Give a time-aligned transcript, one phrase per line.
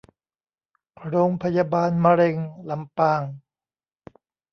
[1.07, 2.37] โรงพยาบาลมะเร็ง
[2.69, 3.21] ลำปาง